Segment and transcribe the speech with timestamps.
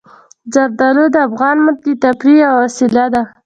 [0.53, 3.23] زردالو د افغانانو د تفریح یوه وسیله ده.